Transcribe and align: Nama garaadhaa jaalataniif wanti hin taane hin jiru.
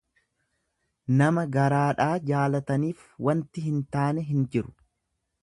Nama 1.19 1.43
garaadhaa 1.55 2.09
jaalataniif 2.31 3.05
wanti 3.29 3.67
hin 3.69 3.79
taane 3.99 4.27
hin 4.33 4.43
jiru. 4.57 4.77